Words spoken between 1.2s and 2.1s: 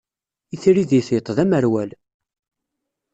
d amerwal.